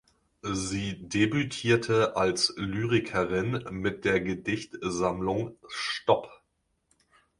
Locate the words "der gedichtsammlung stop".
4.03-6.41